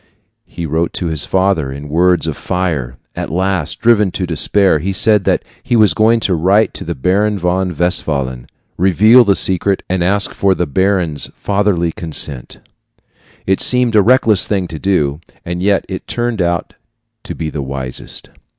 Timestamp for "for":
10.33-10.55